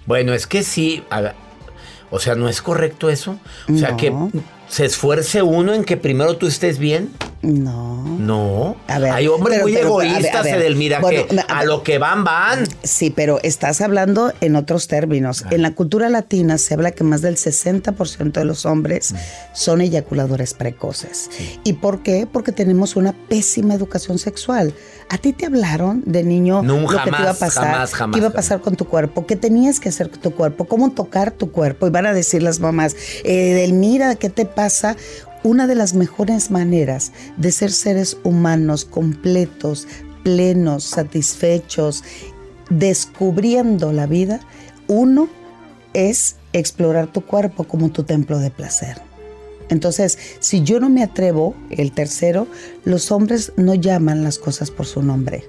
[0.06, 1.02] Bueno, es que sí.
[1.10, 1.32] a-
[2.10, 3.38] o sea, ¿no es correcto eso?
[3.72, 3.96] O sea, No.
[3.96, 4.12] que
[4.68, 7.10] se esfuerce uno en que primero tú estés bien.
[7.42, 8.02] No.
[8.18, 8.76] No.
[8.88, 10.54] A ver, Hay hombres pero- muy pero, a ver, egoístas, a ver.
[10.56, 12.64] Edelmira, Bueno, que a lo que van, van.
[12.82, 15.44] Sí, pero estás hablando en otros términos.
[15.50, 19.14] En la cultura latina se habla que más del 60% de los hombres
[19.54, 21.30] son eyaculadores precoces.
[21.64, 22.26] ¿Y por qué?
[22.30, 24.74] Porque tenemos una pésima educación sexual.
[25.10, 27.64] ¿A ti te hablaron de niño No, lo que te iba a pasar?
[27.72, 29.26] jamás, jamás, ¿Qué iba a pasar con tu cuerpo?
[29.26, 30.66] ¿Qué tenías que hacer con tu cuerpo?
[30.66, 31.86] ¿Cómo tocar tu cuerpo?
[31.86, 34.96] Y van a decir las mamás, eh, del mira, ¿qué te pasa?
[35.48, 39.88] Una de las mejores maneras de ser seres humanos completos,
[40.22, 42.04] plenos, satisfechos,
[42.68, 44.40] descubriendo la vida,
[44.88, 45.26] uno
[45.94, 49.00] es explorar tu cuerpo como tu templo de placer.
[49.70, 52.46] Entonces, si yo no me atrevo, el tercero,
[52.84, 55.44] los hombres no llaman las cosas por su nombre.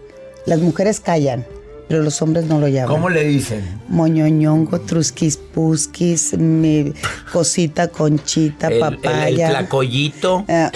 [0.45, 1.45] Las mujeres callan,
[1.89, 2.87] pero los hombres no lo llaman.
[2.95, 3.61] ¿Cómo le dicen?
[3.89, 6.93] Moñoñongo, trusquis pusquis, mi
[7.33, 9.47] cosita, conchita, El, papaya.
[9.47, 10.71] el tlacoyito, Ah,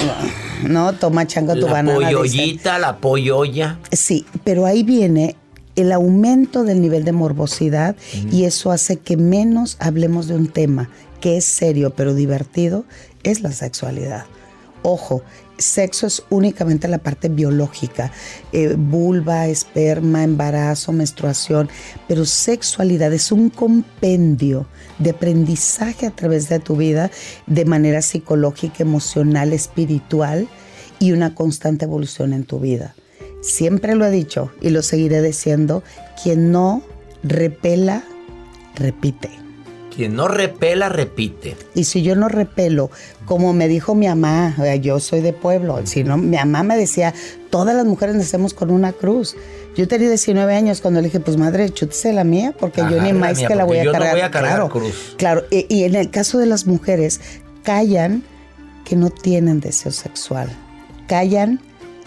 [0.67, 1.99] no, toma changa tu la banana.
[1.99, 2.15] dice.
[2.15, 3.79] polloyita, la polloya.
[3.91, 5.35] Sí, pero ahí viene
[5.75, 7.95] el aumento del nivel de morbosidad
[8.31, 10.89] y eso hace que menos hablemos de un tema
[11.21, 12.85] que es serio pero divertido,
[13.23, 14.25] es la sexualidad.
[14.81, 15.23] Ojo,
[15.63, 18.11] sexo es únicamente la parte biológica,
[18.51, 21.69] eh, vulva, esperma, embarazo, menstruación,
[22.07, 24.67] pero sexualidad es un compendio
[24.99, 27.09] de aprendizaje a través de tu vida
[27.47, 30.47] de manera psicológica, emocional, espiritual
[30.99, 32.95] y una constante evolución en tu vida.
[33.41, 35.83] Siempre lo he dicho y lo seguiré diciendo,
[36.21, 36.81] quien no
[37.23, 38.03] repela,
[38.75, 39.42] repite.
[39.95, 41.55] Quien no repela, repite.
[41.75, 42.89] Y si yo no repelo,
[43.25, 46.77] como me dijo mi mamá, sea, yo soy de pueblo, si no, mi mamá me
[46.77, 47.13] decía,
[47.49, 49.35] todas las mujeres nacemos con una cruz.
[49.75, 53.13] Yo tenía 19 años cuando le dije, pues madre, chútese la mía, porque yo ni
[53.13, 54.13] más mía, que la voy a yo no cargar.
[54.13, 55.15] voy a cargar claro, cruz.
[55.17, 55.43] claro.
[55.49, 57.21] Y, y en el caso de las mujeres,
[57.63, 58.23] callan
[58.85, 60.49] que no tienen deseo sexual.
[61.07, 61.59] Callan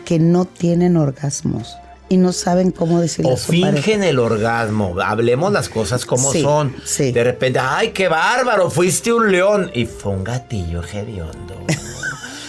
[0.04, 1.76] que no tienen orgasmos
[2.08, 4.94] y no saben cómo decirle O fingen el orgasmo.
[5.02, 6.74] Hablemos las cosas como Sí, son.
[6.84, 7.10] sí.
[7.12, 9.70] De repente, ay, qué bárbaro, fuiste un león.
[9.74, 11.54] Y fue un gatillo hediondo.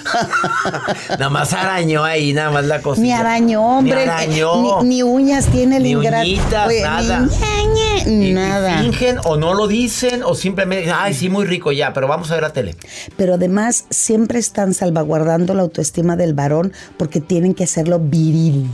[1.10, 3.04] nada más arañó ahí, nada más la cosita.
[3.06, 3.96] Ni arañó, hombre.
[3.96, 4.82] Ni arañó.
[4.84, 6.26] Ni, ni uñas tiene el Ni ingrato.
[6.28, 7.20] uñitas, Oye, nada.
[7.20, 8.80] Ni, ñe, ñe, nada.
[8.84, 12.36] fingen o no lo dicen o simplemente, ay, sí, muy rico ya, pero vamos a
[12.36, 12.76] ver la tele.
[13.18, 18.68] Pero además siempre están salvaguardando la autoestima del varón porque tienen que hacerlo viril,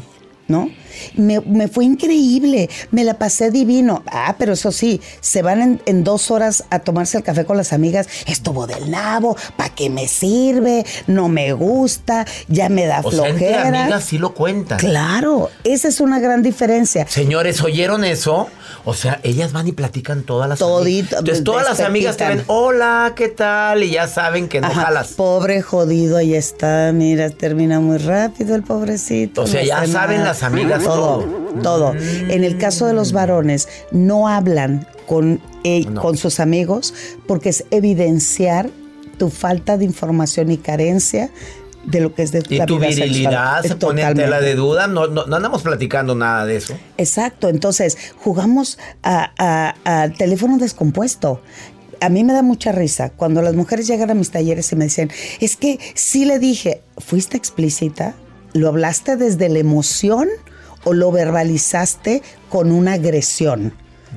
[0.47, 0.69] ¿no?
[1.15, 4.03] Me, me fue increíble, me la pasé divino.
[4.08, 7.58] Ah, pero eso sí, se van en, en dos horas a tomarse el café con
[7.58, 8.08] las amigas.
[8.27, 10.86] Estuvo del nabo, ¿para qué me sirve?
[11.08, 13.82] No me gusta, ya me da O sea, entre flojera.
[13.84, 14.79] amigas sí lo cuentan.
[14.79, 17.06] Claro, esa es una gran diferencia.
[17.08, 18.47] Señores, ¿oyeron eso?
[18.86, 21.19] O sea, ellas van y platican todas las Todito, amigas.
[21.19, 23.84] Entonces, todas las amigas te ven, hola, ¿qué tal?
[23.84, 25.10] Y ya saben que no Ajá, jalas.
[25.13, 29.43] Pobre jodido, ahí está, mira, termina muy rápido el pobrecito.
[29.43, 31.24] O sea, ya saben las amigas todo.
[31.62, 31.93] Todo.
[31.96, 36.02] En el caso de los varones, no hablan con, eh, No.
[36.02, 36.93] con sus amigos
[37.28, 38.69] porque es evidenciar
[39.17, 41.30] tu falta de información y carencia
[41.86, 43.63] de lo que es de Y la tu vida virilidad sexual.
[43.67, 44.88] se pone en tela de duda.
[44.88, 46.74] No, no, no andamos platicando nada de eso.
[46.98, 49.74] Exacto, entonces jugamos a-
[50.17, 51.41] teléfono descompuesto.
[52.00, 54.86] A mí me da mucha risa cuando las mujeres llegan a mis talleres y me
[54.86, 58.13] dicen, es que sí le dije, ¿fuiste explícita?
[58.54, 60.28] ¿Lo hablaste desde la emoción
[60.84, 63.74] o lo verbalizaste con una agresión?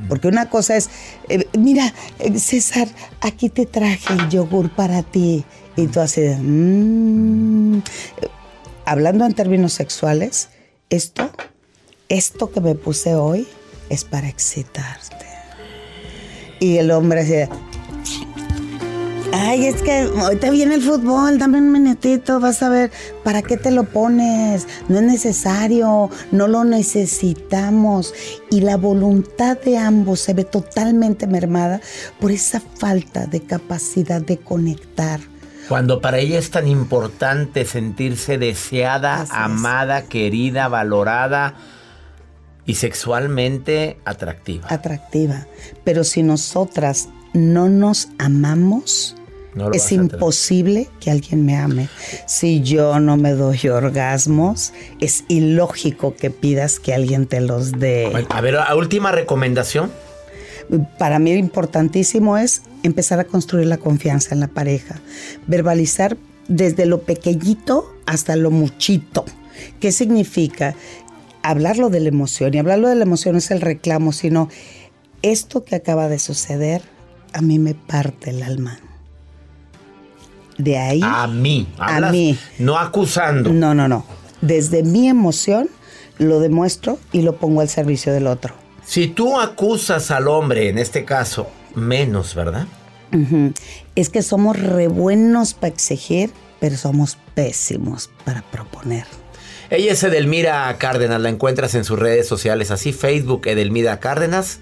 [0.08, 0.90] Porque una cosa es,
[1.28, 2.86] eh, mira, eh, César,
[3.20, 5.44] aquí te traje el yogur para ti.
[5.74, 7.82] Y tú así de, "Mm".
[8.84, 10.48] hablando en términos sexuales,
[10.90, 11.30] esto
[12.08, 13.46] esto que me puse hoy
[13.88, 15.26] es para excitarte.
[16.60, 17.48] Y el hombre así, de,
[19.32, 22.90] ay, es que ahorita viene el fútbol, dame un minutito, vas a ver,
[23.24, 24.66] ¿para qué te lo pones?
[24.88, 28.14] No es necesario, no lo necesitamos.
[28.50, 31.80] Y la voluntad de ambos se ve totalmente mermada
[32.20, 35.20] por esa falta de capacidad de conectar.
[35.68, 39.36] Cuando para ella es tan importante sentirse deseada, Así es.
[39.38, 41.54] amada, querida, valorada
[42.64, 44.68] y sexualmente atractiva.
[44.70, 45.46] atractiva.
[45.84, 49.14] Pero si nosotras no nos amamos,
[49.54, 51.88] No lo es imposible que alguien me ame.
[52.26, 58.26] Si yo no me doy orgasmos, es ilógico que pidas que alguien te los dé.
[58.30, 59.92] A ver, a última recomendación.
[60.98, 64.96] Para mí importantísimo es empezar a construir la confianza en la pareja,
[65.46, 66.16] verbalizar
[66.48, 69.24] desde lo pequeñito hasta lo muchito.
[69.78, 70.74] ¿Qué significa?
[71.42, 74.48] Hablarlo de la emoción, y hablarlo de la emoción no es el reclamo, sino
[75.22, 76.82] esto que acaba de suceder
[77.36, 78.78] a mí me parte el alma.
[80.56, 81.68] De ahí, A mí.
[81.78, 82.38] A mí.
[82.58, 83.50] No acusando.
[83.52, 84.06] no, no, no.
[84.40, 85.68] Desde mi emoción
[86.18, 88.54] lo demuestro y lo pongo al servicio del otro.
[88.86, 92.66] Si tú acusas al hombre, en este caso, menos, ¿verdad?
[93.94, 99.04] Es que somos re buenos para exigir, pero somos pésimos para proponer.
[99.68, 104.60] Ella es Edelmira Cárdenas, la encuentras en sus redes sociales, así Facebook Edelmira Cárdenas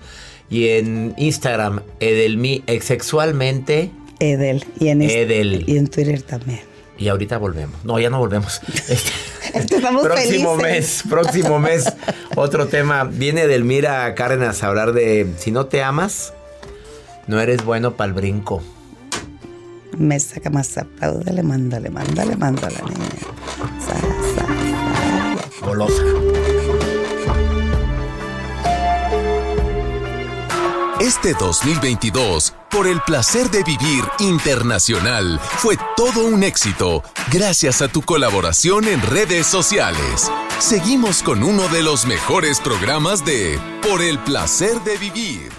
[0.51, 4.65] y en Instagram Edelmi sexualmente Edel.
[4.79, 5.65] Y en, Edel.
[5.67, 6.61] y en Twitter también.
[6.99, 7.85] y ahorita volvemos.
[7.85, 8.61] No, ya no volvemos.
[9.55, 11.05] Este, Estamos próximo felices.
[11.05, 11.85] mes, próximo mes,
[12.35, 13.05] otro tema.
[13.05, 16.33] Viene Edelmira Cárdenas a hablar de si no te amas,
[17.29, 18.63] no eres bueno para el brinco.
[19.97, 23.11] Me saca más apláudale, mándale, mándale, mándale, niña.
[23.79, 24.47] Sa, sa,
[25.61, 25.67] sa.
[25.67, 26.03] Golosa.
[31.25, 37.03] Este 2022, por el placer de vivir internacional, fue todo un éxito
[37.33, 40.31] gracias a tu colaboración en redes sociales.
[40.59, 45.51] Seguimos con uno de los mejores programas de Por el placer de vivir.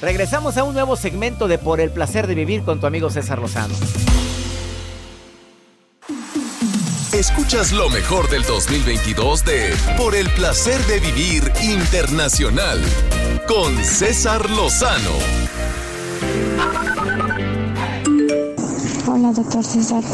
[0.00, 3.40] Regresamos a un nuevo segmento de Por el placer de vivir con tu amigo César
[3.40, 3.74] Lozano.
[7.18, 12.80] Escuchas lo mejor del 2022 de Por el placer de vivir internacional
[13.48, 15.10] con César Lozano.
[19.08, 20.04] Hola, doctor César.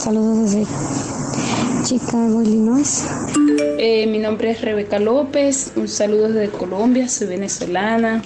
[0.00, 0.66] Saludos desde
[1.84, 3.04] Chicago, Illinois.
[3.76, 5.72] Eh, mi nombre es Rebeca López.
[5.76, 7.06] Un saludo desde Colombia.
[7.10, 8.22] Soy venezolana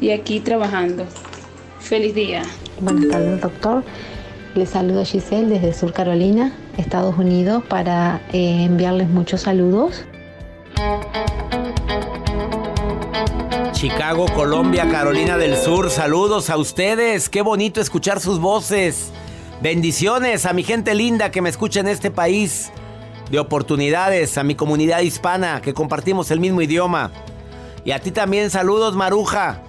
[0.00, 1.04] y aquí trabajando.
[1.80, 2.44] Feliz día.
[2.80, 3.84] Buenas tardes, doctor.
[4.56, 10.06] Les saludo a Giselle desde Sur Carolina, Estados Unidos, para eh, enviarles muchos saludos.
[13.72, 17.28] Chicago, Colombia, Carolina del Sur, saludos a ustedes.
[17.28, 19.12] Qué bonito escuchar sus voces.
[19.60, 22.72] Bendiciones a mi gente linda que me escucha en este país
[23.30, 27.10] de oportunidades, a mi comunidad hispana que compartimos el mismo idioma.
[27.84, 29.60] Y a ti también saludos, Maruja.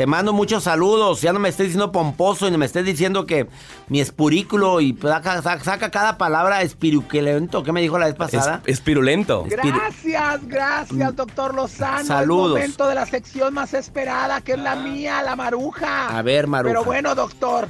[0.00, 1.20] Te mando muchos saludos.
[1.20, 3.48] Ya no me estés diciendo pomposo y no me estés diciendo que
[3.88, 7.62] mi espurículo y saca, saca cada palabra espiruquelento.
[7.62, 8.62] ¿Qué me dijo la vez pasada?
[8.64, 9.44] Es, espirulento.
[9.46, 12.06] Gracias, gracias, doctor Lozano.
[12.06, 12.56] Saludos.
[12.56, 16.16] El momento de la sección más esperada, que es la mía, la maruja.
[16.16, 16.72] A ver, maruja.
[16.72, 17.68] Pero bueno, doctor,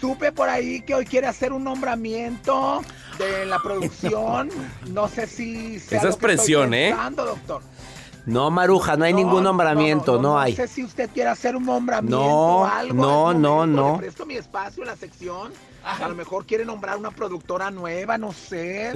[0.00, 2.80] supe por ahí que hoy quiere hacer un nombramiento
[3.18, 4.50] de la producción.
[4.90, 6.90] No sé si sea Esa lo es presión, ¿eh?
[6.90, 7.62] pensando, doctor.
[8.26, 10.52] No, Maruja, no hay ningún nombramiento, no, hay.
[10.52, 12.94] No sé si usted quiere hacer un nombramiento No, o algo.
[12.94, 13.92] no, no, no.
[13.94, 15.52] Le presto mi espacio en la sección.
[15.84, 18.92] A lo mejor quiere nombrar una productora nueva, no sé.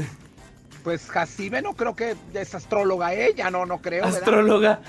[0.83, 4.05] Pues Jacibe no creo que es astróloga ella, no, no creo.
[4.05, 4.19] ¿verdad?
[4.21, 4.81] Astróloga.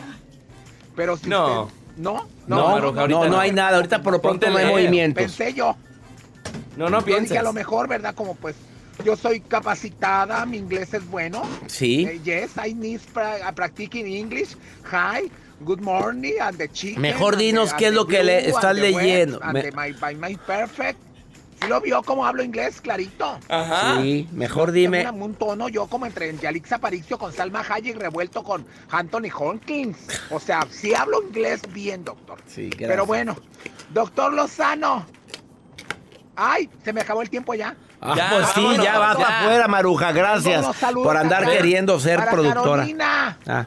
[0.95, 1.63] Pero si No.
[1.63, 2.27] usted- ¿No?
[2.47, 3.39] No, Maruja, no, no no.
[3.39, 3.77] hay nada.
[3.77, 5.23] Ahorita por lo pronto no hay movimientos.
[5.23, 5.77] Pensé yo.
[6.75, 7.37] No, no Yo dije pienses.
[7.37, 8.13] a lo mejor, ¿verdad?
[8.13, 8.55] Como pues
[9.03, 11.43] yo soy capacitada, mi inglés es bueno.
[11.67, 12.05] Sí.
[12.07, 14.55] Eh, yes, I need pra- practicing English.
[14.91, 15.29] Hi,
[15.61, 17.01] good morning, and the chicken.
[17.01, 19.39] Mejor the- dinos and qué es the lo que le estás the leyendo.
[19.51, 19.71] Me- the
[20.15, 20.99] my, perfect.
[21.61, 23.39] ¿Sí lo vio cómo hablo inglés, clarito?
[23.47, 23.99] Ajá.
[24.01, 25.01] Sí, mejor dime.
[25.01, 29.97] una- un tono yo como entre Yalix Aparicio con Salma Hayek revuelto con Anthony Hopkins.
[30.29, 32.37] O sea, sí hablo inglés bien, doctor.
[32.45, 33.07] Sí, Pero gracias.
[33.07, 33.35] bueno,
[33.93, 35.05] doctor Lozano.
[36.35, 37.75] Ay, se me acabó el tiempo ya.
[38.01, 40.11] Ah, Ya, pues sí, vámonos, ya vas para afuera, Maruja.
[40.11, 42.63] Gracias por andar para- queriendo ser para productora.
[42.83, 43.37] Carolina.
[43.47, 43.65] Ah,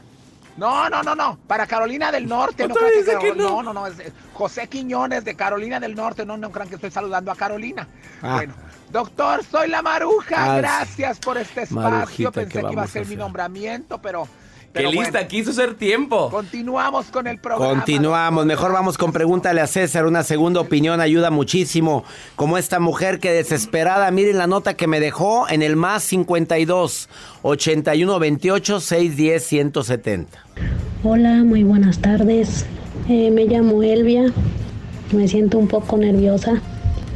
[0.57, 1.37] No, no, no, no.
[1.47, 2.67] Para Carolina del Norte.
[2.67, 3.63] No, crean que, que no, no.
[3.63, 3.87] no, no.
[3.87, 6.25] es eh, José Quiñones de Carolina del Norte.
[6.25, 7.87] No, no crean que estoy saludando a Carolina.
[8.21, 8.35] Ah.
[8.35, 8.53] Bueno,
[8.91, 10.35] doctor, soy la Maruja.
[10.53, 11.89] Ah, Gracias por este espacio.
[11.89, 14.27] Marujita, ¿qué Pensé que iba a ser mi nombramiento, pero.
[14.73, 16.29] Qué lista, quiso ser tiempo.
[16.29, 17.73] Continuamos con el programa.
[17.73, 22.03] Continuamos, mejor vamos con pregúntale a César, una segunda opinión ayuda muchísimo,
[22.35, 27.09] como esta mujer que desesperada, miren la nota que me dejó en el más 52
[27.41, 30.45] 81 28 610 170.
[31.03, 32.65] Hola, muy buenas tardes.
[33.07, 34.31] Eh, me llamo Elvia.
[35.11, 36.61] Me siento un poco nerviosa.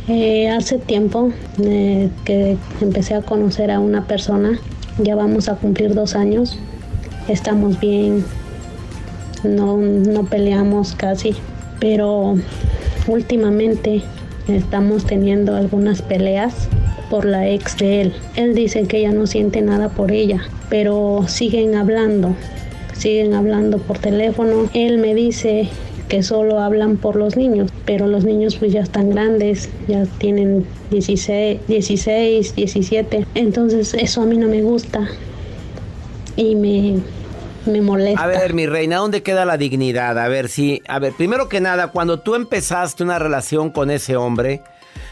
[0.07, 1.31] Eh, hace tiempo
[1.61, 4.59] eh, que empecé a conocer a una persona.
[4.97, 6.57] Ya vamos a cumplir dos años.
[7.27, 8.25] Estamos bien.
[9.43, 11.35] No, no peleamos casi.
[11.79, 12.35] Pero
[13.07, 14.01] últimamente
[14.47, 16.67] estamos teniendo algunas peleas
[17.09, 18.13] por la ex de él.
[18.35, 22.35] Él dice que ya no siente nada por ella, pero siguen hablando,
[22.93, 24.69] siguen hablando por teléfono.
[24.73, 25.69] Él me dice
[26.09, 30.65] que solo hablan por los niños, pero los niños pues ya están grandes, ya tienen
[30.91, 33.25] 16, 16 17.
[33.35, 35.07] Entonces eso a mí no me gusta
[36.35, 36.99] y me,
[37.65, 38.23] me molesta.
[38.23, 40.17] A ver, mi reina, ¿dónde queda la dignidad?
[40.19, 44.15] A ver, sí, a ver, primero que nada, cuando tú empezaste una relación con ese
[44.15, 44.61] hombre,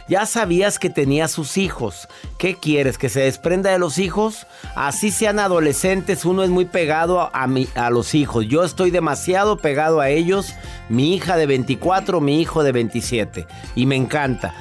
[0.08, 2.08] ya sabías que tenía sus hijos.
[2.38, 2.98] ¿Qué quieres?
[2.98, 4.46] ¿Que se desprenda de los hijos?
[4.76, 8.46] Así sean adolescentes, uno es muy pegado a, mi- a los hijos.
[8.48, 10.54] Yo estoy demasiado pegado a ellos.
[10.90, 13.48] Mi hija de 24, mi hijo de 27.
[13.76, 14.54] Y me encanta.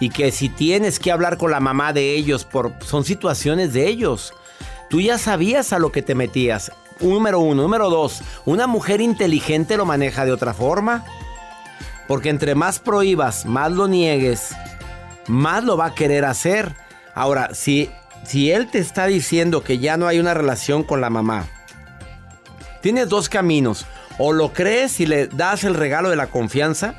[0.00, 3.88] Y que si tienes que hablar con la mamá de ellos, por, son situaciones de
[3.88, 4.34] ellos.
[4.88, 6.72] Tú ya sabías a lo que te metías.
[7.00, 7.62] Número uno.
[7.62, 8.22] Número dos.
[8.44, 11.04] Una mujer inteligente lo maneja de otra forma.
[12.06, 14.56] Porque entre más prohíbas, más lo niegues,
[15.26, 16.74] más lo va a querer hacer.
[17.14, 17.90] Ahora, si,
[18.24, 21.46] si él te está diciendo que ya no hay una relación con la mamá,
[22.80, 23.86] tienes dos caminos.
[24.18, 26.94] O lo crees y le das el regalo de la confianza,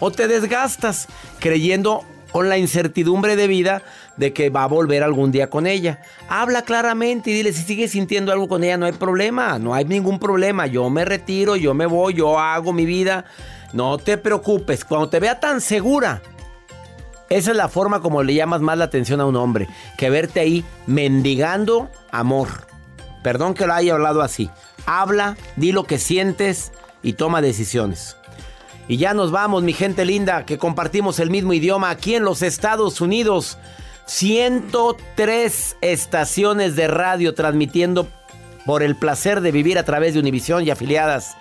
[0.00, 1.06] o te desgastas
[1.38, 3.82] creyendo con la incertidumbre de vida
[4.16, 6.00] de que va a volver algún día con ella.
[6.28, 9.84] Habla claramente y dile si sigues sintiendo algo con ella, no hay problema, no hay
[9.84, 10.66] ningún problema.
[10.66, 13.24] Yo me retiro, yo me voy, yo hago mi vida.
[13.72, 16.22] No te preocupes, cuando te vea tan segura,
[17.28, 20.40] esa es la forma como le llamas más la atención a un hombre, que verte
[20.40, 22.48] ahí mendigando amor.
[23.22, 24.50] Perdón que lo haya hablado así.
[24.86, 28.16] Habla, di lo que sientes y toma decisiones.
[28.88, 32.42] Y ya nos vamos, mi gente linda, que compartimos el mismo idioma aquí en los
[32.42, 33.58] Estados Unidos.
[34.06, 38.08] 103 estaciones de radio transmitiendo
[38.64, 41.36] por el placer de vivir a través de Univisión y afiliadas.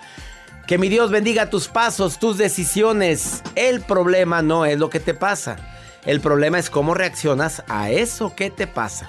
[0.67, 3.43] Que mi Dios bendiga tus pasos, tus decisiones.
[3.55, 5.57] El problema no es lo que te pasa.
[6.05, 9.07] El problema es cómo reaccionas a eso que te pasa.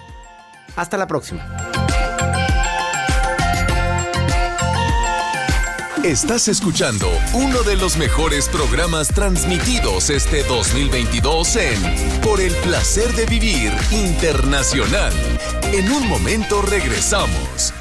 [0.77, 1.86] Hasta la próxima.
[6.07, 13.27] Estás escuchando uno de los mejores programas transmitidos este 2022 en Por el placer de
[13.27, 15.13] vivir internacional.
[15.73, 17.75] En un momento regresamos.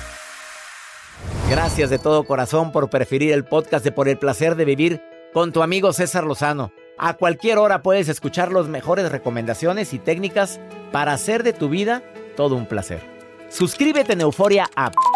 [1.51, 5.51] Gracias de todo corazón por preferir el podcast de Por el placer de vivir con
[5.51, 6.71] tu amigo César Lozano.
[6.97, 10.59] A cualquier hora puedes escuchar las mejores recomendaciones y técnicas
[10.91, 12.01] para hacer de tu vida
[12.35, 13.03] todo un placer.
[13.49, 14.95] Suscríbete en Euforia App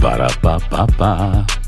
[0.00, 1.67] Para, pa, pa, pa.